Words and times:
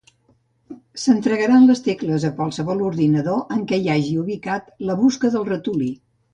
S'entregaran 1.01 1.67
les 1.71 1.83
tecles 1.89 2.25
a 2.31 2.33
qualsevol 2.41 2.83
ordinador 2.87 3.55
en 3.59 3.63
què 3.73 3.81
hi 3.85 3.93
hagi 3.99 4.19
ubicat 4.25 4.75
la 4.91 5.01
busca 5.07 5.35
del 5.39 5.51
ratolí. 5.55 5.95